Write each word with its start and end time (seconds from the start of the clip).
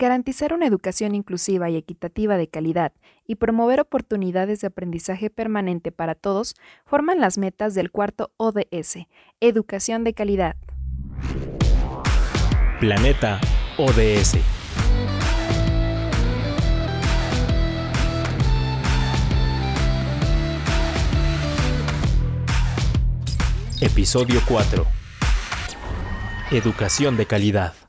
Garantizar 0.00 0.52
una 0.52 0.64
educación 0.64 1.16
inclusiva 1.16 1.70
y 1.70 1.76
equitativa 1.76 2.36
de 2.36 2.46
calidad 2.46 2.92
y 3.26 3.34
promover 3.34 3.80
oportunidades 3.80 4.60
de 4.60 4.68
aprendizaje 4.68 5.28
permanente 5.28 5.90
para 5.90 6.14
todos 6.14 6.54
forman 6.86 7.18
las 7.18 7.36
metas 7.36 7.74
del 7.74 7.90
cuarto 7.90 8.30
ODS, 8.36 9.08
Educación 9.40 10.04
de 10.04 10.14
Calidad. 10.14 10.54
Planeta 12.78 13.40
ODS. 13.76 14.36
Episodio 23.80 24.40
4. 24.46 24.86
Educación 26.52 27.16
de 27.16 27.26
calidad. 27.26 27.87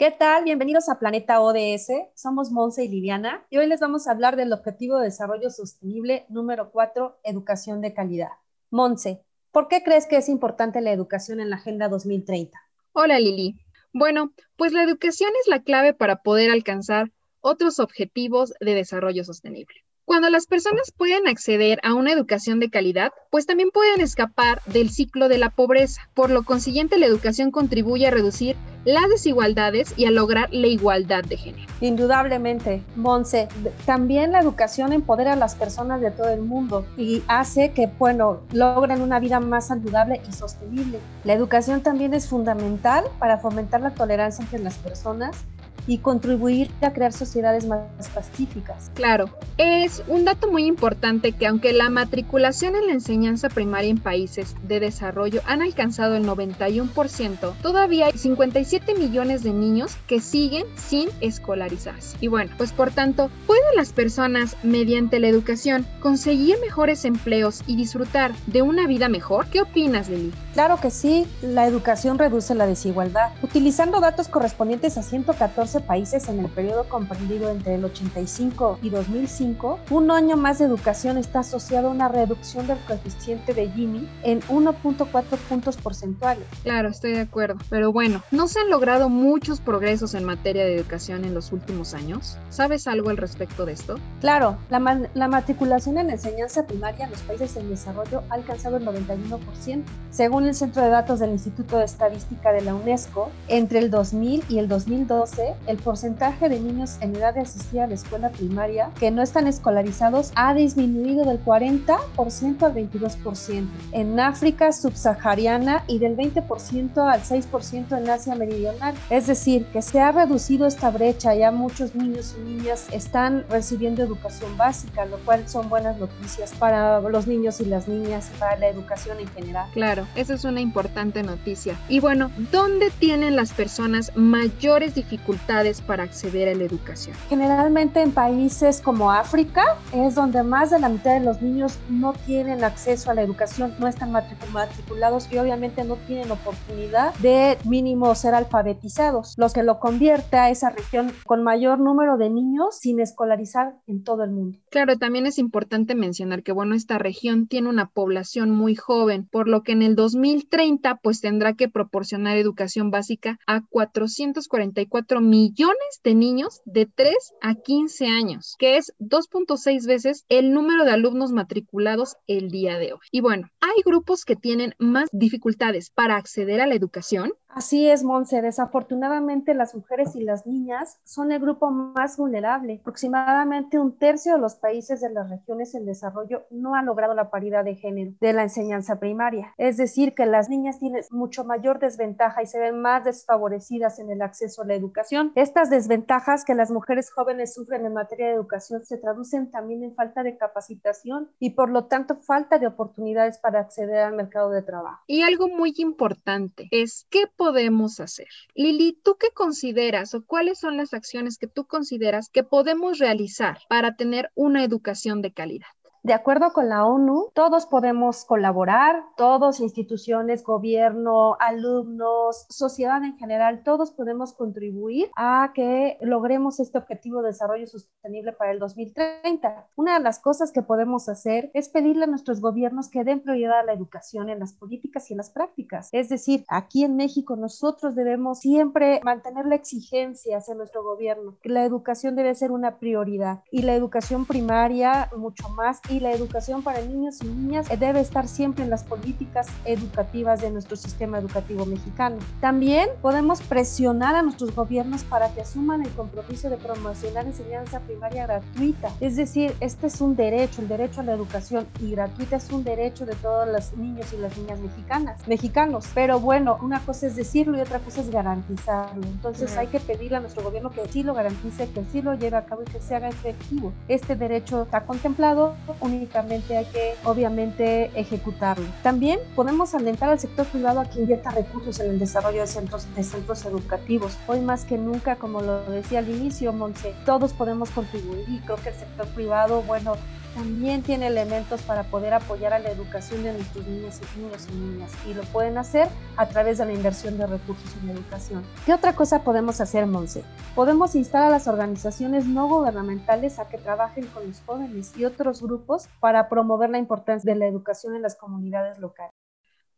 ¿Qué 0.00 0.10
tal? 0.10 0.44
Bienvenidos 0.44 0.88
a 0.88 0.98
Planeta 0.98 1.42
ODS. 1.42 1.90
Somos 2.14 2.50
Monse 2.50 2.82
y 2.82 2.88
Liliana 2.88 3.46
y 3.50 3.58
hoy 3.58 3.66
les 3.66 3.80
vamos 3.80 4.08
a 4.08 4.12
hablar 4.12 4.34
del 4.34 4.50
Objetivo 4.54 4.96
de 4.96 5.04
Desarrollo 5.04 5.50
Sostenible 5.50 6.24
número 6.30 6.70
4, 6.70 7.20
Educación 7.22 7.82
de 7.82 7.92
Calidad. 7.92 8.30
Monse, 8.70 9.20
¿por 9.52 9.68
qué 9.68 9.82
crees 9.82 10.06
que 10.06 10.16
es 10.16 10.30
importante 10.30 10.80
la 10.80 10.90
educación 10.90 11.38
en 11.38 11.50
la 11.50 11.56
Agenda 11.56 11.90
2030? 11.90 12.58
Hola 12.92 13.20
Lili. 13.20 13.60
Bueno, 13.92 14.32
pues 14.56 14.72
la 14.72 14.84
educación 14.84 15.32
es 15.38 15.48
la 15.48 15.62
clave 15.62 15.92
para 15.92 16.22
poder 16.22 16.50
alcanzar 16.50 17.12
otros 17.42 17.78
objetivos 17.78 18.54
de 18.58 18.72
desarrollo 18.72 19.22
sostenible. 19.22 19.84
Cuando 20.06 20.30
las 20.30 20.46
personas 20.46 20.92
pueden 20.96 21.28
acceder 21.28 21.78
a 21.82 21.92
una 21.92 22.10
educación 22.10 22.58
de 22.58 22.70
calidad, 22.70 23.12
pues 23.30 23.44
también 23.44 23.70
pueden 23.70 24.00
escapar 24.00 24.62
del 24.64 24.88
ciclo 24.88 25.28
de 25.28 25.36
la 25.36 25.50
pobreza. 25.50 26.00
Por 26.14 26.30
lo 26.30 26.42
consiguiente, 26.42 26.98
la 26.98 27.04
educación 27.04 27.50
contribuye 27.50 28.06
a 28.06 28.10
reducir 28.10 28.56
las 28.84 29.08
desigualdades 29.08 29.94
y 29.96 30.06
a 30.06 30.10
lograr 30.10 30.48
la 30.52 30.66
igualdad 30.66 31.24
de 31.24 31.36
género. 31.36 31.66
Indudablemente, 31.80 32.82
Monse, 32.96 33.48
también 33.86 34.32
la 34.32 34.40
educación 34.40 34.92
empodera 34.92 35.34
a 35.34 35.36
las 35.36 35.54
personas 35.54 36.00
de 36.00 36.10
todo 36.10 36.28
el 36.28 36.40
mundo 36.40 36.86
y 36.96 37.22
hace 37.28 37.72
que, 37.72 37.90
bueno, 37.98 38.40
logren 38.52 39.00
una 39.00 39.20
vida 39.20 39.40
más 39.40 39.68
saludable 39.68 40.20
y 40.28 40.32
sostenible. 40.32 40.98
La 41.24 41.32
educación 41.32 41.82
también 41.82 42.14
es 42.14 42.28
fundamental 42.28 43.04
para 43.18 43.38
fomentar 43.38 43.80
la 43.80 43.90
tolerancia 43.90 44.42
entre 44.42 44.60
las 44.60 44.76
personas 44.78 45.36
y 45.86 45.98
contribuir 45.98 46.70
a 46.82 46.92
crear 46.92 47.12
sociedades 47.12 47.66
más 47.66 48.08
pacíficas. 48.14 48.90
Claro, 48.94 49.30
es 49.58 50.02
un 50.08 50.24
dato 50.24 50.50
muy 50.50 50.64
importante 50.64 51.32
que 51.32 51.46
aunque 51.46 51.72
la 51.72 51.90
matriculación 51.90 52.76
en 52.76 52.86
la 52.86 52.92
enseñanza 52.92 53.48
primaria 53.48 53.90
en 53.90 53.98
países 53.98 54.56
de 54.62 54.80
desarrollo 54.80 55.40
han 55.46 55.62
alcanzado 55.62 56.16
el 56.16 56.26
91%, 56.26 57.54
todavía 57.62 58.06
hay 58.06 58.12
57 58.16 58.94
millones 58.94 59.42
de 59.42 59.52
niños 59.52 59.96
que 60.06 60.20
siguen 60.20 60.64
sin 60.76 61.08
escolarizarse. 61.20 62.16
Y 62.20 62.28
bueno, 62.28 62.52
pues 62.56 62.72
por 62.72 62.90
tanto, 62.90 63.30
¿pueden 63.46 63.76
las 63.76 63.92
personas 63.92 64.56
mediante 64.62 65.20
la 65.20 65.28
educación 65.28 65.86
conseguir 66.00 66.56
mejores 66.60 67.04
empleos 67.04 67.62
y 67.66 67.76
disfrutar 67.76 68.34
de 68.46 68.62
una 68.62 68.86
vida 68.86 69.08
mejor? 69.08 69.46
¿Qué 69.46 69.60
opinas, 69.60 70.08
Lili? 70.08 70.32
Claro 70.54 70.78
que 70.80 70.90
sí, 70.90 71.26
la 71.42 71.66
educación 71.66 72.18
reduce 72.18 72.54
la 72.54 72.66
desigualdad. 72.66 73.30
Utilizando 73.42 74.00
datos 74.00 74.28
correspondientes 74.28 74.98
a 74.98 75.02
114 75.02 75.69
países 75.78 76.28
en 76.28 76.40
el 76.40 76.50
periodo 76.50 76.88
comprendido 76.88 77.50
entre 77.50 77.76
el 77.76 77.84
85 77.84 78.80
y 78.82 78.90
2005, 78.90 79.78
un 79.90 80.10
año 80.10 80.36
más 80.36 80.58
de 80.58 80.64
educación 80.64 81.18
está 81.18 81.40
asociado 81.40 81.88
a 81.88 81.90
una 81.92 82.08
reducción 82.08 82.66
del 82.66 82.78
coeficiente 82.88 83.54
de 83.54 83.70
Gini 83.70 84.08
en 84.24 84.40
1.4 84.42 85.22
puntos 85.48 85.76
porcentuales. 85.76 86.44
Claro, 86.64 86.88
estoy 86.88 87.12
de 87.12 87.20
acuerdo. 87.20 87.60
Pero 87.70 87.92
bueno, 87.92 88.22
¿no 88.32 88.48
se 88.48 88.58
han 88.60 88.70
logrado 88.70 89.08
muchos 89.08 89.60
progresos 89.60 90.14
en 90.14 90.24
materia 90.24 90.64
de 90.64 90.74
educación 90.74 91.24
en 91.24 91.34
los 91.34 91.52
últimos 91.52 91.94
años? 91.94 92.38
¿Sabes 92.48 92.88
algo 92.88 93.10
al 93.10 93.16
respecto 93.16 93.66
de 93.66 93.72
esto? 93.72 94.00
Claro, 94.20 94.56
la, 94.70 95.08
la 95.14 95.28
matriculación 95.28 95.98
en 95.98 96.10
enseñanza 96.10 96.66
primaria 96.66 97.04
en 97.04 97.12
los 97.12 97.20
países 97.20 97.56
en 97.56 97.68
desarrollo 97.68 98.22
ha 98.30 98.34
alcanzado 98.34 98.78
el 98.78 98.86
91%. 98.86 99.84
Según 100.10 100.46
el 100.46 100.54
Centro 100.54 100.82
de 100.82 100.88
Datos 100.88 101.20
del 101.20 101.30
Instituto 101.30 101.78
de 101.78 101.84
Estadística 101.84 102.52
de 102.52 102.62
la 102.62 102.74
UNESCO, 102.74 103.30
entre 103.48 103.78
el 103.78 103.90
2000 103.90 104.44
y 104.48 104.58
el 104.58 104.68
2012, 104.68 105.54
el 105.66 105.76
porcentaje 105.78 106.48
de 106.48 106.60
niños 106.60 106.96
en 107.00 107.14
edad 107.16 107.34
de 107.34 107.40
asistir 107.40 107.80
a 107.80 107.86
la 107.86 107.94
escuela 107.94 108.30
primaria 108.30 108.90
que 108.98 109.10
no 109.10 109.22
están 109.22 109.46
escolarizados 109.46 110.32
ha 110.34 110.54
disminuido 110.54 111.24
del 111.24 111.42
40% 111.44 112.62
al 112.62 112.74
22% 112.74 113.66
en 113.92 114.20
África 114.20 114.72
subsahariana 114.72 115.84
y 115.86 115.98
del 115.98 116.16
20% 116.16 117.10
al 117.10 117.22
6% 117.22 117.98
en 117.98 118.10
Asia 118.10 118.34
Meridional. 118.34 118.94
Es 119.10 119.26
decir, 119.26 119.66
que 119.66 119.82
se 119.82 120.00
ha 120.00 120.12
reducido 120.12 120.66
esta 120.66 120.90
brecha, 120.90 121.34
ya 121.34 121.50
muchos 121.50 121.94
niños 121.94 122.36
y 122.38 122.48
niñas 122.48 122.86
están 122.92 123.44
recibiendo 123.48 124.02
educación 124.02 124.56
básica, 124.56 125.04
lo 125.04 125.18
cual 125.18 125.48
son 125.48 125.68
buenas 125.68 125.98
noticias 125.98 126.52
para 126.58 127.00
los 127.00 127.26
niños 127.26 127.60
y 127.60 127.64
las 127.64 127.88
niñas 127.88 128.30
y 128.34 128.38
para 128.38 128.56
la 128.56 128.68
educación 128.68 129.18
en 129.20 129.28
general. 129.28 129.68
Claro, 129.72 130.06
esa 130.14 130.34
es 130.34 130.44
una 130.44 130.60
importante 130.60 131.22
noticia. 131.22 131.76
Y 131.88 132.00
bueno, 132.00 132.30
¿dónde 132.52 132.90
tienen 132.98 133.36
las 133.36 133.52
personas 133.52 134.12
mayores 134.16 134.94
dificultades? 134.94 135.49
Para 135.84 136.04
acceder 136.04 136.48
a 136.48 136.54
la 136.54 136.62
educación? 136.62 137.16
Generalmente 137.28 138.00
en 138.00 138.12
países 138.12 138.80
como 138.80 139.10
África 139.10 139.76
es 139.92 140.14
donde 140.14 140.44
más 140.44 140.70
de 140.70 140.78
la 140.78 140.88
mitad 140.88 141.14
de 141.14 141.24
los 141.24 141.42
niños 141.42 141.76
no 141.88 142.12
tienen 142.12 142.62
acceso 142.62 143.10
a 143.10 143.14
la 143.14 143.22
educación, 143.22 143.74
no 143.80 143.88
están 143.88 144.12
matriculados 144.12 145.28
y 145.32 145.38
obviamente 145.38 145.82
no 145.82 145.96
tienen 146.06 146.30
oportunidad 146.30 147.12
de 147.14 147.58
mínimo 147.64 148.14
ser 148.14 148.34
alfabetizados, 148.34 149.34
los 149.38 149.52
que 149.52 149.64
lo 149.64 149.80
convierte 149.80 150.36
a 150.36 150.50
esa 150.50 150.70
región 150.70 151.12
con 151.26 151.42
mayor 151.42 151.80
número 151.80 152.16
de 152.16 152.30
niños 152.30 152.78
sin 152.78 153.00
escolarizar 153.00 153.74
en 153.88 154.04
todo 154.04 154.22
el 154.22 154.30
mundo. 154.30 154.56
Claro, 154.70 154.98
también 154.98 155.26
es 155.26 155.38
importante 155.38 155.96
mencionar 155.96 156.44
que 156.44 156.52
bueno, 156.52 156.76
esta 156.76 156.98
región 156.98 157.48
tiene 157.48 157.68
una 157.68 157.88
población 157.88 158.52
muy 158.52 158.76
joven, 158.76 159.26
por 159.32 159.48
lo 159.48 159.64
que 159.64 159.72
en 159.72 159.82
el 159.82 159.96
2030 159.96 161.00
pues 161.02 161.20
tendrá 161.20 161.54
que 161.54 161.68
proporcionar 161.68 162.36
educación 162.36 162.92
básica 162.92 163.40
a 163.48 163.62
444 163.68 165.20
millones 165.20 165.39
millones 165.40 166.00
de 166.04 166.14
niños 166.14 166.60
de 166.66 166.84
3 166.84 167.14
a 167.40 167.54
15 167.54 168.06
años, 168.08 168.56
que 168.58 168.76
es 168.76 168.92
2.6 168.98 169.86
veces 169.86 170.26
el 170.28 170.52
número 170.52 170.84
de 170.84 170.90
alumnos 170.90 171.32
matriculados 171.32 172.16
el 172.26 172.50
día 172.50 172.78
de 172.78 172.92
hoy. 172.92 173.00
Y 173.10 173.22
bueno, 173.22 173.48
hay 173.60 173.82
grupos 173.82 174.26
que 174.26 174.36
tienen 174.36 174.74
más 174.78 175.08
dificultades 175.12 175.88
para 175.88 176.16
acceder 176.16 176.60
a 176.60 176.66
la 176.66 176.74
educación 176.74 177.32
Así 177.52 177.88
es, 177.88 178.04
Monse. 178.04 178.42
Desafortunadamente, 178.42 179.54
las 179.54 179.74
mujeres 179.74 180.14
y 180.14 180.22
las 180.22 180.46
niñas 180.46 180.98
son 181.04 181.32
el 181.32 181.40
grupo 181.40 181.70
más 181.70 182.16
vulnerable. 182.16 182.78
Aproximadamente 182.80 183.78
un 183.78 183.98
tercio 183.98 184.34
de 184.34 184.40
los 184.40 184.54
países 184.54 185.00
de 185.00 185.10
las 185.10 185.28
regiones 185.28 185.74
en 185.74 185.84
desarrollo 185.84 186.44
no 186.50 186.74
han 186.74 186.86
logrado 186.86 187.12
la 187.14 187.30
paridad 187.30 187.64
de 187.64 187.74
género 187.74 188.12
de 188.20 188.32
la 188.32 188.42
enseñanza 188.42 189.00
primaria. 189.00 189.52
Es 189.58 189.76
decir, 189.76 190.14
que 190.14 190.26
las 190.26 190.48
niñas 190.48 190.78
tienen 190.78 191.02
mucho 191.10 191.44
mayor 191.44 191.80
desventaja 191.80 192.42
y 192.42 192.46
se 192.46 192.60
ven 192.60 192.80
más 192.80 193.04
desfavorecidas 193.04 193.98
en 193.98 194.10
el 194.10 194.22
acceso 194.22 194.62
a 194.62 194.66
la 194.66 194.74
educación. 194.74 195.32
Estas 195.34 195.70
desventajas 195.70 196.44
que 196.44 196.54
las 196.54 196.70
mujeres 196.70 197.10
jóvenes 197.10 197.54
sufren 197.54 197.84
en 197.84 197.94
materia 197.94 198.28
de 198.28 198.34
educación 198.34 198.84
se 198.84 198.96
traducen 198.98 199.50
también 199.50 199.82
en 199.82 199.94
falta 199.94 200.22
de 200.22 200.36
capacitación 200.36 201.30
y 201.38 201.50
por 201.50 201.70
lo 201.70 201.86
tanto 201.86 202.16
falta 202.16 202.58
de 202.58 202.68
oportunidades 202.68 203.38
para 203.38 203.60
acceder 203.60 203.98
al 203.98 204.14
mercado 204.14 204.50
de 204.50 204.62
trabajo. 204.62 205.02
Y 205.06 205.22
algo 205.22 205.48
muy 205.48 205.74
importante 205.78 206.68
es 206.70 207.06
que 207.10 207.24
podemos 207.40 208.00
hacer? 208.00 208.28
Lili, 208.54 209.00
¿tú 209.02 209.16
qué 209.18 209.30
consideras 209.30 210.12
o 210.12 210.26
cuáles 210.26 210.58
son 210.58 210.76
las 210.76 210.92
acciones 210.92 211.38
que 211.38 211.46
tú 211.46 211.66
consideras 211.66 212.28
que 212.28 212.44
podemos 212.44 212.98
realizar 212.98 213.60
para 213.66 213.96
tener 213.96 214.30
una 214.34 214.62
educación 214.62 215.22
de 215.22 215.32
calidad? 215.32 215.68
De 216.02 216.14
acuerdo 216.14 216.54
con 216.54 216.70
la 216.70 216.86
ONU, 216.86 217.28
todos 217.34 217.66
podemos 217.66 218.24
colaborar, 218.24 219.04
todos, 219.18 219.60
instituciones, 219.60 220.42
gobierno, 220.42 221.36
alumnos, 221.38 222.46
sociedad 222.48 223.04
en 223.04 223.18
general, 223.18 223.62
todos 223.64 223.90
podemos 223.90 224.32
contribuir 224.32 225.10
a 225.14 225.52
que 225.54 225.98
logremos 226.00 226.58
este 226.58 226.78
objetivo 226.78 227.20
de 227.20 227.28
desarrollo 227.28 227.66
sostenible 227.66 228.32
para 228.32 228.52
el 228.52 228.58
2030. 228.58 229.68
Una 229.76 229.98
de 229.98 230.02
las 230.02 230.20
cosas 230.20 230.52
que 230.52 230.62
podemos 230.62 231.10
hacer 231.10 231.50
es 231.52 231.68
pedirle 231.68 232.04
a 232.04 232.06
nuestros 232.06 232.40
gobiernos 232.40 232.88
que 232.88 233.04
den 233.04 233.20
prioridad 233.20 233.60
a 233.60 233.64
la 233.64 233.74
educación 233.74 234.30
en 234.30 234.38
las 234.38 234.54
políticas 234.54 235.10
y 235.10 235.12
en 235.12 235.18
las 235.18 235.28
prácticas. 235.28 235.90
Es 235.92 236.08
decir, 236.08 236.46
aquí 236.48 236.82
en 236.82 236.96
México 236.96 237.36
nosotros 237.36 237.94
debemos 237.94 238.38
siempre 238.38 239.02
mantener 239.04 239.44
la 239.44 239.56
exigencia 239.56 240.38
hacia 240.38 240.54
nuestro 240.54 240.82
gobierno, 240.82 241.36
que 241.42 241.50
la 241.50 241.64
educación 241.64 242.16
debe 242.16 242.34
ser 242.34 242.52
una 242.52 242.78
prioridad 242.78 243.42
y 243.50 243.62
la 243.62 243.74
educación 243.74 244.24
primaria 244.24 245.10
mucho 245.14 245.50
más 245.50 245.82
y 245.90 246.00
la 246.00 246.12
educación 246.12 246.62
para 246.62 246.80
niños 246.80 247.18
y 247.22 247.26
niñas 247.26 247.66
debe 247.78 248.00
estar 248.00 248.28
siempre 248.28 248.64
en 248.64 248.70
las 248.70 248.84
políticas 248.84 249.48
educativas 249.64 250.40
de 250.40 250.50
nuestro 250.50 250.76
sistema 250.76 251.18
educativo 251.18 251.66
mexicano. 251.66 252.16
También 252.40 252.88
podemos 253.02 253.40
presionar 253.42 254.14
a 254.14 254.22
nuestros 254.22 254.54
gobiernos 254.54 255.02
para 255.04 255.28
que 255.34 255.40
asuman 255.40 255.82
el 255.82 255.90
compromiso 255.90 256.48
de 256.48 256.56
promocionar 256.56 257.26
enseñanza 257.26 257.80
primaria 257.80 258.26
gratuita. 258.26 258.90
Es 259.00 259.16
decir, 259.16 259.54
este 259.60 259.88
es 259.88 260.00
un 260.00 260.16
derecho, 260.16 260.62
el 260.62 260.68
derecho 260.68 261.00
a 261.00 261.04
la 261.04 261.12
educación 261.12 261.66
y 261.80 261.90
gratuita 261.90 262.36
es 262.36 262.50
un 262.50 262.62
derecho 262.62 263.04
de 263.04 263.14
todos 263.16 263.48
los 263.48 263.76
niños 263.76 264.12
y 264.12 264.16
las 264.18 264.36
niñas 264.36 264.60
mexicanas, 264.60 265.26
mexicanos. 265.26 265.86
Pero 265.94 266.20
bueno, 266.20 266.58
una 266.62 266.80
cosa 266.80 267.06
es 267.06 267.16
decirlo 267.16 267.58
y 267.58 267.60
otra 267.60 267.80
cosa 267.80 268.00
es 268.00 268.10
garantizarlo. 268.10 269.02
Entonces 269.06 269.56
hay 269.56 269.66
que 269.66 269.80
pedirle 269.80 270.18
a 270.18 270.20
nuestro 270.20 270.44
gobierno 270.44 270.70
que 270.70 270.86
sí 270.88 271.02
lo 271.02 271.14
garantice, 271.14 271.68
que 271.70 271.84
sí 271.90 272.02
lo 272.02 272.14
lleve 272.14 272.36
a 272.36 272.44
cabo 272.44 272.62
y 272.62 272.70
que 272.70 272.80
se 272.80 272.94
haga 272.94 273.08
efectivo. 273.08 273.72
Este 273.88 274.14
derecho 274.14 274.62
está 274.62 274.82
contemplado, 274.82 275.54
únicamente 275.80 276.56
hay 276.56 276.64
que 276.66 276.94
obviamente 277.04 277.90
ejecutarlo. 277.98 278.66
También 278.82 279.18
podemos 279.34 279.74
alentar 279.74 280.10
al 280.10 280.18
sector 280.18 280.46
privado 280.46 280.80
a 280.80 280.84
que 280.88 281.00
invierta 281.00 281.30
recursos 281.30 281.80
en 281.80 281.90
el 281.90 281.98
desarrollo 281.98 282.40
de 282.40 282.46
centros, 282.46 282.86
de 282.94 283.02
centros 283.02 283.44
educativos. 283.44 284.16
Hoy 284.26 284.40
más 284.40 284.64
que 284.64 284.78
nunca, 284.78 285.16
como 285.16 285.40
lo 285.40 285.64
decía 285.70 286.00
al 286.00 286.08
inicio, 286.08 286.52
Monse, 286.52 286.94
todos 287.04 287.32
podemos 287.32 287.70
contribuir 287.70 288.28
y 288.28 288.38
creo 288.40 288.56
que 288.56 288.70
el 288.70 288.74
sector 288.74 289.06
privado, 289.08 289.62
bueno, 289.62 289.94
también 290.34 290.82
tiene 290.82 291.08
elementos 291.08 291.62
para 291.62 291.84
poder 291.84 292.14
apoyar 292.14 292.52
a 292.52 292.58
la 292.58 292.70
educación 292.70 293.22
de 293.22 293.32
nuestros 293.32 293.66
niños 293.66 294.00
y 294.00 294.18
niños 294.18 294.48
y 294.50 294.54
niñas 294.54 294.92
y 295.08 295.14
lo 295.14 295.22
pueden 295.24 295.58
hacer 295.58 295.88
a 296.16 296.28
través 296.28 296.58
de 296.58 296.66
la 296.66 296.72
inversión 296.72 297.18
de 297.18 297.26
recursos 297.26 297.70
en 297.82 297.90
educación. 297.90 298.42
¿Qué 298.64 298.72
otra 298.72 298.94
cosa 298.94 299.22
podemos 299.24 299.60
hacer, 299.60 299.86
Monse? 299.86 300.24
Podemos 300.54 300.94
instar 300.94 301.24
a 301.24 301.30
las 301.30 301.48
organizaciones 301.48 302.26
no 302.26 302.48
gubernamentales 302.48 303.38
a 303.38 303.48
que 303.48 303.58
trabajen 303.58 304.06
con 304.06 304.26
los 304.26 304.40
jóvenes 304.40 304.92
y 304.96 305.04
otros 305.04 305.42
grupos 305.42 305.88
para 306.00 306.28
promover 306.28 306.70
la 306.70 306.78
importancia 306.78 307.32
de 307.32 307.38
la 307.38 307.46
educación 307.46 307.94
en 307.94 308.02
las 308.02 308.16
comunidades 308.16 308.78
locales. 308.78 309.12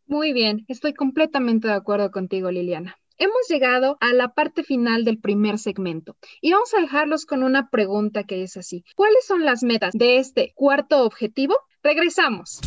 Muy 0.07 0.33
bien, 0.33 0.65
estoy 0.69 0.95
completamente 0.95 1.69
de 1.69 1.75
acuerdo 1.75 2.11
contigo, 2.11 2.51
Liliana. 2.51 2.97
Hemos 3.19 3.49
llegado 3.49 3.99
a 4.01 4.13
la 4.13 4.29
parte 4.29 4.63
final 4.63 5.05
del 5.05 5.19
primer 5.19 5.59
segmento 5.59 6.17
y 6.41 6.53
vamos 6.53 6.73
a 6.75 6.81
dejarlos 6.81 7.27
con 7.27 7.43
una 7.43 7.69
pregunta 7.69 8.25
que 8.25 8.43
es 8.43 8.57
así. 8.57 8.85
¿Cuáles 8.97 9.27
son 9.27 9.45
las 9.45 9.63
metas 9.63 9.93
de 9.93 10.19
este 10.19 10.53
cuarto 10.55 11.05
objetivo? 11.05 11.57
Regresamos. 11.83 12.61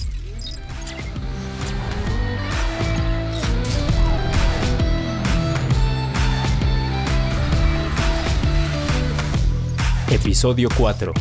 Episodio 10.11 10.69
4. 10.77 11.13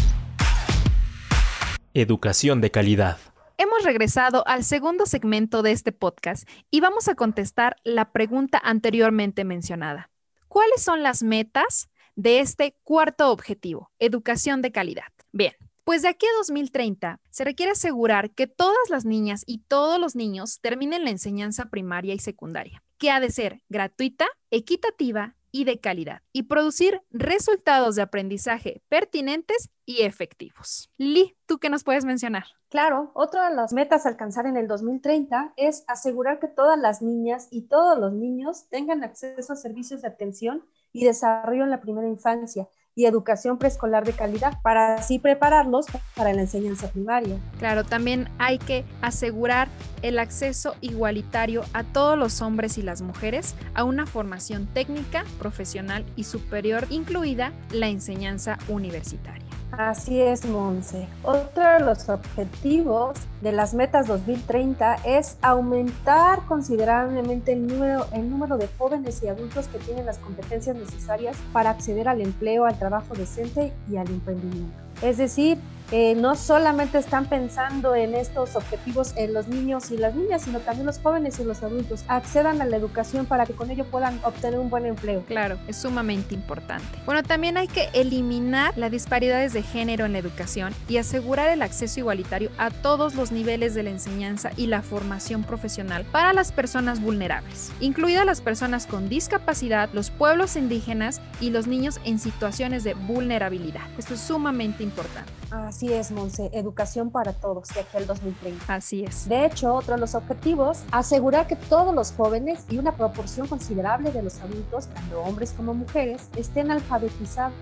Educación 1.94 2.60
de 2.60 2.70
calidad. 2.70 3.18
Hemos 3.56 3.84
regresado 3.84 4.42
al 4.48 4.64
segundo 4.64 5.06
segmento 5.06 5.62
de 5.62 5.70
este 5.70 5.92
podcast 5.92 6.48
y 6.72 6.80
vamos 6.80 7.06
a 7.06 7.14
contestar 7.14 7.76
la 7.84 8.10
pregunta 8.10 8.60
anteriormente 8.60 9.44
mencionada. 9.44 10.10
¿Cuáles 10.48 10.82
son 10.82 11.04
las 11.04 11.22
metas 11.22 11.88
de 12.16 12.40
este 12.40 12.76
cuarto 12.82 13.30
objetivo, 13.30 13.92
educación 14.00 14.60
de 14.60 14.72
calidad? 14.72 15.12
Bien, 15.30 15.52
pues 15.84 16.02
de 16.02 16.08
aquí 16.08 16.26
a 16.26 16.36
2030 16.38 17.20
se 17.30 17.44
requiere 17.44 17.72
asegurar 17.72 18.32
que 18.32 18.48
todas 18.48 18.90
las 18.90 19.04
niñas 19.04 19.44
y 19.46 19.58
todos 19.58 20.00
los 20.00 20.16
niños 20.16 20.58
terminen 20.60 21.04
la 21.04 21.10
enseñanza 21.10 21.66
primaria 21.66 22.12
y 22.12 22.18
secundaria, 22.18 22.82
que 22.98 23.12
ha 23.12 23.20
de 23.20 23.30
ser 23.30 23.62
gratuita, 23.68 24.26
equitativa 24.50 25.36
y 25.54 25.62
de 25.62 25.78
calidad 25.78 26.20
y 26.32 26.42
producir 26.42 27.00
resultados 27.12 27.94
de 27.94 28.02
aprendizaje 28.02 28.82
pertinentes 28.88 29.70
y 29.86 30.02
efectivos. 30.02 30.90
Li, 30.96 31.36
¿tú 31.46 31.58
qué 31.58 31.70
nos 31.70 31.84
puedes 31.84 32.04
mencionar? 32.04 32.46
Claro, 32.70 33.12
otra 33.14 33.48
de 33.48 33.54
las 33.54 33.72
metas 33.72 34.04
a 34.04 34.08
alcanzar 34.08 34.46
en 34.46 34.56
el 34.56 34.66
2030 34.66 35.54
es 35.56 35.84
asegurar 35.86 36.40
que 36.40 36.48
todas 36.48 36.76
las 36.76 37.02
niñas 37.02 37.46
y 37.52 37.68
todos 37.68 37.96
los 37.96 38.12
niños 38.12 38.68
tengan 38.68 39.04
acceso 39.04 39.52
a 39.52 39.56
servicios 39.56 40.02
de 40.02 40.08
atención 40.08 40.64
y 40.92 41.04
desarrollo 41.04 41.62
en 41.62 41.70
la 41.70 41.80
primera 41.80 42.08
infancia 42.08 42.68
y 42.94 43.06
educación 43.06 43.58
preescolar 43.58 44.05
de 44.05 44.12
calidad 44.12 44.61
para 44.62 44.94
así 44.94 45.19
prepararlos 45.19 45.87
para 46.14 46.32
la 46.32 46.43
enseñanza 46.43 46.88
primaria. 46.88 47.38
Claro, 47.58 47.85
también 47.85 48.29
hay 48.38 48.58
que 48.58 48.85
asegurar 49.02 49.69
el 50.02 50.19
acceso 50.19 50.76
igualitario 50.81 51.62
a 51.73 51.82
todos 51.85 52.19
los 52.19 52.41
hombres 52.41 52.79
y 52.79 52.82
las 52.82 53.02
mujeres 53.02 53.55
a 53.75 53.85
una 53.85 54.06
formación 54.06 54.67
técnica, 54.67 55.25
profesional 55.38 56.05
y 56.17 56.25
superior, 56.25 56.87
incluida 56.91 57.52
la 57.73 57.88
enseñanza 57.88 58.58
universitaria. 58.69 59.44
Así 59.78 60.20
es, 60.20 60.44
Monse. 60.46 61.08
Otro 61.22 61.62
de 61.62 61.80
los 61.80 62.08
objetivos 62.08 63.16
de 63.40 63.52
las 63.52 63.74
metas 63.74 64.06
2030 64.06 64.96
es 65.04 65.36
aumentar 65.42 66.44
considerablemente 66.46 67.52
el 67.52 67.66
número, 67.66 68.06
el 68.12 68.30
número 68.30 68.56
de 68.56 68.68
jóvenes 68.78 69.22
y 69.22 69.28
adultos 69.28 69.66
que 69.68 69.78
tienen 69.78 70.06
las 70.06 70.18
competencias 70.18 70.76
necesarias 70.76 71.36
para 71.52 71.70
acceder 71.70 72.08
al 72.08 72.20
empleo, 72.20 72.66
al 72.66 72.78
trabajo 72.78 73.14
decente 73.14 73.72
y 73.90 73.96
al 73.96 74.08
emprendimiento. 74.08 74.74
Es 75.02 75.18
decir, 75.18 75.58
eh, 75.96 76.17
no 76.17 76.35
solamente 76.35 76.99
están 76.99 77.26
pensando 77.26 77.94
en 77.94 78.17
estos 78.17 78.56
objetivos 78.56 79.12
en 79.14 79.32
los 79.32 79.46
niños 79.46 79.93
y 79.93 79.96
las 79.96 80.17
niñas, 80.17 80.43
sino 80.43 80.58
también 80.58 80.87
los 80.87 80.99
jóvenes 80.99 81.38
y 81.38 81.44
los 81.44 81.62
adultos 81.62 82.05
accedan 82.08 82.61
a 82.61 82.64
la 82.64 82.76
educación 82.76 83.26
para 83.26 83.46
que 83.46 83.52
con 83.52 83.70
ello 83.70 83.85
puedan 83.85 84.19
obtener 84.25 84.58
un 84.58 84.70
buen 84.70 84.87
empleo. 84.87 85.23
Claro, 85.29 85.56
es 85.69 85.76
sumamente 85.76 86.35
importante. 86.35 86.85
Bueno, 87.06 87.23
también 87.23 87.56
hay 87.56 87.69
que 87.69 87.91
eliminar 87.93 88.76
las 88.76 88.91
disparidades 88.91 89.52
de 89.52 89.62
género 89.62 90.05
en 90.05 90.14
la 90.14 90.19
educación 90.19 90.75
y 90.88 90.96
asegurar 90.96 91.49
el 91.50 91.62
acceso 91.62 92.00
igualitario 92.00 92.50
a 92.58 92.73
todos 92.73 93.14
los 93.14 93.31
niveles 93.31 93.75
de 93.75 93.85
la 93.85 93.91
enseñanza 93.91 94.50
y 94.56 94.67
la 94.67 94.82
formación 94.82 95.44
profesional 95.44 96.05
para 96.11 96.32
las 96.32 96.50
personas 96.50 97.00
vulnerables, 97.00 97.70
incluidas 97.79 98.26
las 98.26 98.41
personas 98.41 98.88
con 98.88 99.08
discapacidad, 99.08 99.91
los 99.93 100.11
pueblos 100.11 100.56
indígenas 100.56 101.20
y 101.41 101.50
los 101.50 101.69
niños 101.69 102.00
en 102.05 102.19
situaciones 102.19 102.82
de 102.82 102.94
vulnerabilidad. 102.94 103.82
Esto 103.96 104.14
es 104.14 104.20
sumamente 104.20 104.82
importante. 104.82 105.44
Así 105.50 105.93
es, 105.93 106.11
Monse, 106.11 106.50
educación 106.52 107.11
para 107.11 107.32
todos 107.32 107.69
de 107.69 107.81
aquí 107.81 107.96
al 107.96 108.06
2030. 108.06 108.75
Así 108.75 109.05
es. 109.05 109.29
De 109.29 109.46
hecho, 109.46 109.75
otro 109.75 109.94
de 109.94 110.00
los 110.00 110.14
objetivos, 110.14 110.82
asegurar 110.91 111.46
que 111.46 111.56
todos 111.56 111.94
los 111.94 112.12
jóvenes 112.12 112.64
y 112.69 112.79
una 112.79 112.96
proporción 112.96 113.46
considerable 113.46 114.11
de 114.11 114.23
los 114.23 114.41
adultos, 114.41 114.87
tanto 114.87 115.20
hombres 115.20 115.52
como 115.56 115.75
mujeres, 115.75 116.29
estén 116.37 116.70
alfabetizados 116.70 117.52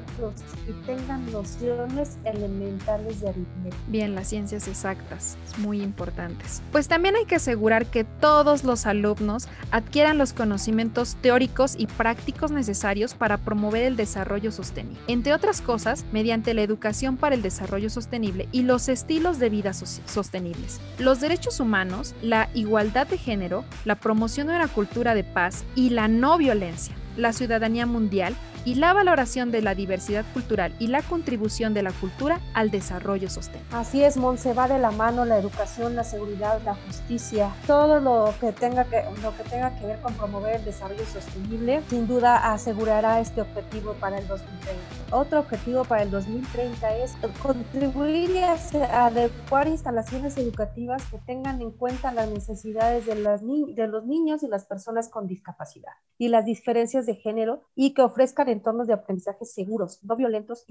y 0.69 0.73
tengan 0.87 1.31
nociones 1.32 2.19
elementales 2.25 3.20
de 3.20 3.29
aritmética. 3.29 3.82
Bien, 3.88 4.14
las 4.14 4.29
ciencias 4.29 4.69
exactas, 4.69 5.37
muy 5.58 5.82
importantes. 5.82 6.62
Pues 6.73 6.88
también 6.88 7.17
hay 7.17 7.26
que 7.26 7.37
asegurar 7.37 7.87
que 7.87 8.05
todos 8.05 8.64
los 8.64 8.87
alumnos 8.87 9.49
adquieran 9.70 10.19
los 10.19 10.32
conocimientos 10.32 11.17
teóricos 11.20 11.75
y 11.76 11.87
prácticos 11.87 12.50
necesarios 12.50 13.14
para 13.14 13.38
promover 13.38 13.82
el 13.82 13.96
desarrollo 13.96 14.52
sostenible. 14.52 15.00
Entre 15.06 15.32
otras 15.32 15.61
cosas, 15.61 16.05
mediante 16.12 16.55
la 16.55 16.62
educación 16.62 17.17
para 17.17 17.34
el 17.34 17.43
desarrollo 17.43 17.81
sostenible 17.90 18.49
y 18.52 18.62
los 18.62 18.88
estilos 18.88 19.38
de 19.38 19.50
vida 19.50 19.73
sostenibles. 19.73 20.81
Los 20.99 21.20
derechos 21.20 21.61
humanos, 21.61 22.14
la 22.23 22.49
igualdad 22.55 23.06
de 23.06 23.19
género, 23.19 23.64
la 23.84 23.96
promoción 23.96 24.49
de 24.49 24.56
una 24.56 24.69
cultura 24.69 25.14
de 25.14 25.25
paz 25.25 25.64
y 25.75 25.90
la 25.90 26.08
no 26.08 26.38
violencia, 26.38 26.94
la 27.17 27.32
ciudadanía 27.32 27.87
mundial 27.87 28.34
y 28.64 28.76
la 28.76 28.92
valoración 28.92 29.50
de 29.50 29.62
la 29.62 29.74
diversidad 29.74 30.24
cultural 30.32 30.74
y 30.78 30.88
la 30.88 31.02
contribución 31.02 31.74
de 31.74 31.82
la 31.82 31.92
cultura 31.92 32.40
al 32.54 32.70
desarrollo 32.70 33.28
sostenible. 33.28 33.69
Así 33.72 34.02
es, 34.02 34.16
Monse, 34.16 34.54
va 34.54 34.69
de 34.69 34.78
la 34.78 34.90
mano 34.90 35.24
la 35.24 35.38
educación, 35.38 35.96
la 35.96 36.04
seguridad, 36.04 36.60
la 36.64 36.74
justicia, 36.74 37.52
todo 37.66 38.00
lo 38.00 38.32
que 38.40 38.52
tenga 38.52 38.84
que, 38.84 39.02
lo 39.22 39.36
que, 39.36 39.42
tenga 39.44 39.76
que 39.78 39.86
ver 39.86 40.00
con 40.00 40.14
promover 40.14 40.56
el 40.56 40.64
desarrollo 40.64 41.04
sostenible, 41.06 41.82
sin 41.88 42.06
duda 42.06 42.52
asegurará 42.52 43.20
este 43.20 43.40
objetivo 43.40 43.94
para 43.94 44.19
el 44.19 44.26
2030. 44.26 44.82
Otro 45.10 45.40
objetivo 45.40 45.84
para 45.84 46.02
el 46.02 46.10
2030 46.10 46.96
es 46.96 47.12
contribuir 47.42 48.31
y 48.31 48.38
adecuar 48.38 49.69
instalaciones 49.69 50.36
educativas 50.36 51.04
que 51.10 51.19
tengan 51.19 51.60
en 51.60 51.70
cuenta 51.70 52.12
las 52.12 52.28
necesidades 52.28 53.06
de, 53.06 53.16
las 53.16 53.42
de 53.42 53.86
los 53.88 54.06
niños 54.06 54.42
y 54.42 54.48
las 54.48 54.64
personas 54.64 55.08
con 55.08 55.26
discapacidad 55.26 55.92
y 56.19 56.28
las 56.28 56.44
diferencias 56.44 57.06
de 57.06 57.16
género 57.16 57.62
y 57.74 57.94
que 57.94 58.02
ofrezcan 58.02 58.48
entornos 58.52 58.86
de 58.86 58.92
aprendizaje 58.92 59.44
seguros, 59.44 59.98
no 60.02 60.16
violentos, 60.16 60.64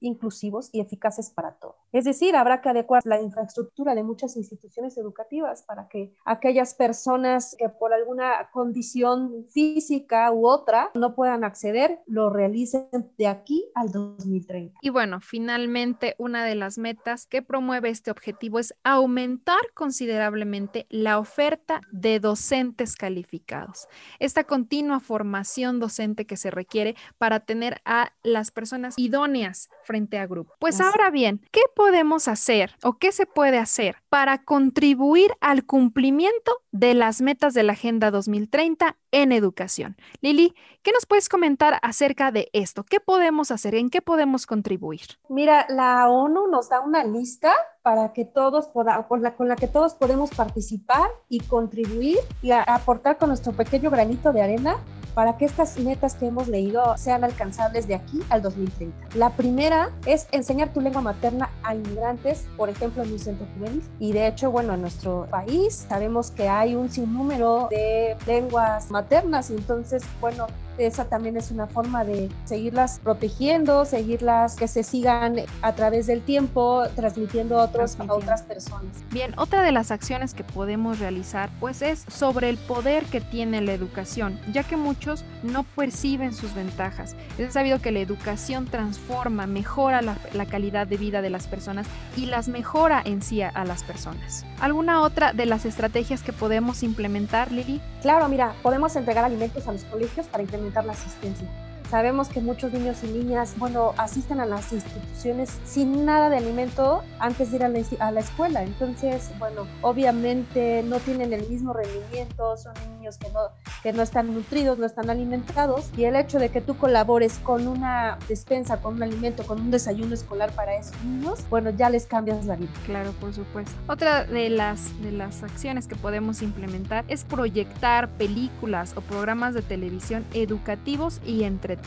inclusivos 0.00 0.70
y 0.72 0.80
eficaces 0.80 1.30
para 1.30 1.52
todos. 1.54 1.76
Es 1.92 2.04
decir, 2.04 2.36
habrá 2.36 2.60
que 2.60 2.68
adecuar 2.68 3.02
la 3.04 3.20
infraestructura 3.20 3.94
de 3.94 4.02
muchas 4.02 4.36
instituciones 4.36 4.96
educativas 4.98 5.62
para 5.62 5.88
que 5.88 6.14
aquellas 6.24 6.74
personas 6.74 7.56
que 7.58 7.68
por 7.68 7.92
alguna 7.92 8.50
condición 8.52 9.46
física 9.50 10.30
u 10.32 10.46
otra 10.46 10.90
no 10.94 11.14
puedan 11.14 11.44
acceder, 11.44 12.00
lo 12.06 12.30
realicen 12.30 12.88
de 13.16 13.26
aquí 13.26 13.70
al 13.74 13.90
2030. 13.90 14.78
Y 14.82 14.90
bueno, 14.90 15.20
finalmente, 15.20 16.14
una 16.18 16.44
de 16.44 16.54
las 16.54 16.78
metas 16.78 17.26
que 17.26 17.42
promueve 17.42 17.90
este 17.90 18.10
objetivo 18.10 18.58
es 18.58 18.74
aumentar 18.82 19.60
considerablemente 19.74 20.86
la 20.90 21.18
oferta 21.18 21.80
de 21.92 22.20
docentes 22.20 22.96
calificados. 22.96 23.88
Esta 24.18 24.44
continua 24.44 25.00
formación 25.00 25.80
docente 25.80 26.26
que 26.26 26.36
se 26.36 26.50
requiere 26.50 26.96
para 27.18 27.27
para 27.28 27.40
tener 27.40 27.82
a 27.84 28.14
las 28.22 28.50
personas 28.50 28.94
idóneas 28.96 29.68
frente 29.84 30.18
a 30.18 30.26
grupo. 30.26 30.54
Pues 30.58 30.80
ahora 30.80 31.10
bien, 31.10 31.42
¿qué 31.50 31.60
podemos 31.76 32.26
hacer 32.26 32.74
o 32.82 32.94
qué 32.94 33.12
se 33.12 33.26
puede 33.26 33.58
hacer 33.58 33.96
para 34.08 34.44
contribuir 34.44 35.32
al 35.42 35.66
cumplimiento 35.66 36.62
de 36.72 36.94
las 36.94 37.20
metas 37.20 37.52
de 37.52 37.64
la 37.64 37.74
Agenda 37.74 38.10
2030 38.10 38.96
en 39.10 39.32
educación? 39.32 39.98
Lili, 40.22 40.54
¿qué 40.82 40.90
nos 40.90 41.04
puedes 41.04 41.28
comentar 41.28 41.78
acerca 41.82 42.32
de 42.32 42.48
esto? 42.54 42.82
¿Qué 42.82 42.98
podemos 42.98 43.50
hacer? 43.50 43.74
¿En 43.74 43.90
qué 43.90 44.00
podemos 44.00 44.46
contribuir? 44.46 45.02
Mira, 45.28 45.66
la 45.68 46.08
ONU 46.08 46.46
nos 46.46 46.70
da 46.70 46.80
una 46.80 47.04
lista 47.04 47.52
para 47.82 48.14
que 48.14 48.24
todos 48.24 48.68
podamos, 48.68 49.04
con 49.04 49.22
la, 49.22 49.36
con 49.36 49.48
la 49.48 49.56
que 49.56 49.68
todos 49.68 49.92
podemos 49.92 50.30
participar 50.30 51.10
y 51.28 51.40
contribuir 51.40 52.16
y 52.40 52.52
aportar 52.52 53.18
con 53.18 53.28
nuestro 53.28 53.52
pequeño 53.52 53.90
granito 53.90 54.32
de 54.32 54.40
arena 54.40 54.78
para 55.18 55.36
que 55.36 55.46
estas 55.46 55.76
metas 55.80 56.14
que 56.14 56.26
hemos 56.26 56.46
leído 56.46 56.96
sean 56.96 57.24
alcanzables 57.24 57.88
de 57.88 57.96
aquí 57.96 58.20
al 58.28 58.40
2030. 58.40 59.16
La 59.16 59.30
primera 59.30 59.90
es 60.06 60.28
enseñar 60.30 60.72
tu 60.72 60.80
lengua 60.80 61.02
materna 61.02 61.50
a 61.64 61.74
inmigrantes, 61.74 62.46
por 62.56 62.68
ejemplo, 62.68 63.02
en 63.02 63.10
un 63.10 63.18
centro 63.18 63.44
juvenil. 63.56 63.82
Y 63.98 64.12
de 64.12 64.28
hecho, 64.28 64.52
bueno, 64.52 64.74
en 64.74 64.80
nuestro 64.82 65.26
país 65.28 65.86
sabemos 65.88 66.30
que 66.30 66.48
hay 66.48 66.76
un 66.76 66.88
sinnúmero 66.88 67.66
de 67.68 68.16
lenguas 68.28 68.92
maternas 68.92 69.50
entonces, 69.50 70.04
bueno, 70.20 70.46
esa 70.78 71.06
también 71.06 71.36
es 71.36 71.50
una 71.50 71.66
forma 71.66 72.04
de 72.04 72.28
seguirlas 72.44 73.00
protegiendo, 73.02 73.84
seguirlas 73.84 74.56
que 74.56 74.68
se 74.68 74.82
sigan 74.82 75.36
a 75.62 75.74
través 75.74 76.06
del 76.06 76.22
tiempo, 76.22 76.84
transmitiendo 76.94 77.60
a, 77.60 77.64
otros, 77.64 77.96
a 77.98 78.12
otras 78.12 78.42
personas. 78.42 78.88
Bien, 79.10 79.34
otra 79.38 79.62
de 79.62 79.72
las 79.72 79.90
acciones 79.90 80.34
que 80.34 80.44
podemos 80.44 80.98
realizar 80.98 81.50
pues 81.60 81.82
es 81.82 82.04
sobre 82.08 82.48
el 82.48 82.56
poder 82.56 83.04
que 83.06 83.20
tiene 83.20 83.60
la 83.60 83.72
educación, 83.72 84.40
ya 84.52 84.62
que 84.62 84.76
muchos 84.76 85.24
no 85.42 85.64
perciben 85.64 86.32
sus 86.32 86.54
ventajas. 86.54 87.16
Es 87.38 87.54
sabido 87.54 87.80
que 87.80 87.92
la 87.92 88.00
educación 88.00 88.66
transforma, 88.66 89.46
mejora 89.46 90.02
la, 90.02 90.18
la 90.32 90.46
calidad 90.46 90.86
de 90.86 90.96
vida 90.96 91.22
de 91.22 91.30
las 91.30 91.46
personas 91.46 91.86
y 92.16 92.26
las 92.26 92.48
mejora 92.48 93.02
en 93.04 93.22
sí 93.22 93.42
a, 93.42 93.48
a 93.48 93.64
las 93.64 93.82
personas. 93.82 94.44
¿Alguna 94.60 95.02
otra 95.02 95.32
de 95.32 95.46
las 95.46 95.64
estrategias 95.64 96.22
que 96.22 96.32
podemos 96.32 96.82
implementar, 96.82 97.52
Lili? 97.52 97.80
Claro, 98.02 98.28
mira, 98.28 98.54
podemos 98.62 98.94
entregar 98.96 99.24
alimentos 99.24 99.66
a 99.66 99.72
los 99.72 99.84
colegios 99.84 100.26
para 100.26 100.42
implementar 100.42 100.67
la 100.74 100.92
asistencia. 100.92 101.48
Sabemos 101.90 102.28
que 102.28 102.42
muchos 102.42 102.70
niños 102.72 103.02
y 103.02 103.06
niñas, 103.06 103.54
bueno, 103.56 103.94
asisten 103.96 104.40
a 104.40 104.46
las 104.46 104.72
instituciones 104.74 105.58
sin 105.64 106.04
nada 106.04 106.28
de 106.28 106.36
alimento 106.36 107.02
antes 107.18 107.50
de 107.50 107.56
ir 107.56 107.64
a 107.64 107.68
la, 107.68 107.80
a 108.00 108.10
la, 108.10 108.20
escuela. 108.20 108.62
Entonces, 108.62 109.30
bueno, 109.38 109.66
obviamente 109.80 110.82
no 110.84 110.98
tienen 111.00 111.32
el 111.32 111.48
mismo 111.48 111.72
rendimiento, 111.72 112.58
son 112.58 112.74
que 113.16 113.30
no, 113.30 113.40
que 113.82 113.92
no 113.92 114.02
están 114.02 114.34
nutridos, 114.34 114.78
no 114.78 114.84
están 114.84 115.08
alimentados. 115.08 115.90
Y 115.96 116.04
el 116.04 116.16
hecho 116.16 116.38
de 116.38 116.50
que 116.50 116.60
tú 116.60 116.76
colabores 116.76 117.38
con 117.38 117.66
una 117.66 118.18
despensa, 118.28 118.82
con 118.82 118.96
un 118.96 119.02
alimento, 119.02 119.44
con 119.44 119.60
un 119.60 119.70
desayuno 119.70 120.14
escolar 120.14 120.52
para 120.52 120.76
esos 120.76 121.02
niños, 121.02 121.44
bueno, 121.48 121.70
ya 121.70 121.88
les 121.88 122.06
cambias 122.06 122.44
la 122.44 122.56
vida. 122.56 122.72
Claro, 122.84 123.12
por 123.12 123.32
supuesto. 123.32 123.72
Otra 123.86 124.24
de 124.24 124.50
las, 124.50 125.00
de 125.00 125.12
las 125.12 125.42
acciones 125.42 125.86
que 125.86 125.96
podemos 125.96 126.42
implementar 126.42 127.06
es 127.08 127.24
proyectar 127.24 128.08
películas 128.10 128.92
o 128.96 129.00
programas 129.00 129.54
de 129.54 129.62
televisión 129.62 130.26
educativos 130.34 131.20
y 131.24 131.44
entretenidos 131.44 131.78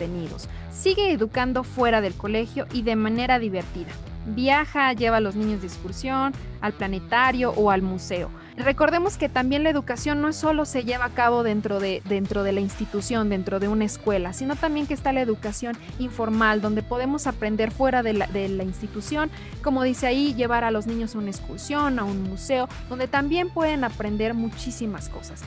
Sigue 0.71 1.11
educando 1.11 1.63
fuera 1.63 2.01
del 2.01 2.13
colegio 2.13 2.65
y 2.71 2.81
de 2.83 2.95
manera 2.95 3.39
divertida. 3.39 3.91
Viaja, 4.25 4.93
lleva 4.93 5.17
a 5.17 5.21
los 5.21 5.35
niños 5.35 5.61
de 5.61 5.67
excursión, 5.67 6.33
al 6.61 6.73
planetario 6.73 7.51
o 7.51 7.71
al 7.71 7.81
museo. 7.81 8.29
Recordemos 8.57 9.17
que 9.17 9.29
también 9.29 9.63
la 9.63 9.69
educación 9.69 10.21
no 10.21 10.33
solo 10.33 10.65
se 10.65 10.83
lleva 10.83 11.05
a 11.05 11.09
cabo 11.09 11.43
dentro 11.43 11.79
de, 11.79 12.01
dentro 12.05 12.43
de 12.43 12.51
la 12.51 12.59
institución, 12.59 13.29
dentro 13.29 13.59
de 13.59 13.67
una 13.67 13.85
escuela, 13.85 14.33
sino 14.33 14.55
también 14.55 14.87
que 14.87 14.93
está 14.93 15.13
la 15.13 15.21
educación 15.21 15.77
informal, 15.99 16.61
donde 16.61 16.83
podemos 16.83 17.27
aprender 17.27 17.71
fuera 17.71 18.03
de 18.03 18.13
la, 18.13 18.27
de 18.27 18.49
la 18.49 18.63
institución, 18.63 19.31
como 19.63 19.83
dice 19.83 20.07
ahí, 20.07 20.33
llevar 20.33 20.63
a 20.63 20.71
los 20.71 20.85
niños 20.85 21.15
a 21.15 21.19
una 21.19 21.29
excursión, 21.29 21.97
a 21.97 22.03
un 22.03 22.23
museo, 22.23 22.67
donde 22.89 23.07
también 23.07 23.49
pueden 23.49 23.83
aprender 23.83 24.33
muchísimas 24.33 25.09
cosas 25.09 25.41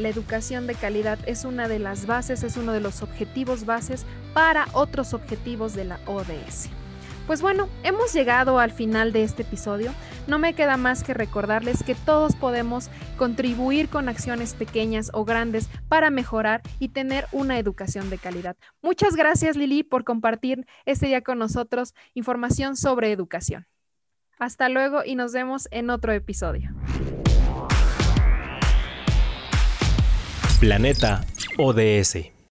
la 0.00 0.08
educación 0.08 0.66
de 0.66 0.74
calidad 0.74 1.18
es 1.26 1.44
una 1.44 1.68
de 1.68 1.78
las 1.78 2.06
bases, 2.06 2.42
es 2.42 2.56
uno 2.56 2.72
de 2.72 2.80
los 2.80 3.02
objetivos 3.02 3.66
bases 3.66 4.06
para 4.32 4.66
otros 4.72 5.14
objetivos 5.14 5.74
de 5.74 5.84
la 5.84 6.00
ODS. 6.06 6.70
Pues 7.30 7.42
bueno, 7.42 7.68
hemos 7.84 8.12
llegado 8.12 8.58
al 8.58 8.72
final 8.72 9.12
de 9.12 9.22
este 9.22 9.42
episodio. 9.42 9.94
No 10.26 10.40
me 10.40 10.52
queda 10.54 10.76
más 10.76 11.04
que 11.04 11.14
recordarles 11.14 11.84
que 11.84 11.94
todos 11.94 12.34
podemos 12.34 12.90
contribuir 13.16 13.88
con 13.88 14.08
acciones 14.08 14.54
pequeñas 14.54 15.12
o 15.14 15.24
grandes 15.24 15.68
para 15.88 16.10
mejorar 16.10 16.60
y 16.80 16.88
tener 16.88 17.28
una 17.30 17.56
educación 17.60 18.10
de 18.10 18.18
calidad. 18.18 18.56
Muchas 18.82 19.14
gracias 19.14 19.56
Lili 19.56 19.84
por 19.84 20.02
compartir 20.02 20.66
este 20.86 21.06
día 21.06 21.20
con 21.20 21.38
nosotros 21.38 21.94
información 22.14 22.76
sobre 22.76 23.12
educación. 23.12 23.68
Hasta 24.40 24.68
luego 24.68 25.04
y 25.04 25.14
nos 25.14 25.32
vemos 25.32 25.68
en 25.70 25.90
otro 25.90 26.12
episodio. 26.12 26.72
Planeta 30.58 31.24
ODS. 31.58 32.32